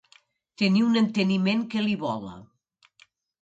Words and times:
Tenir 0.61 0.79
un 0.85 0.97
enteniment 1.01 1.61
que 1.75 1.85
li 1.89 1.95
vola. 2.05 2.33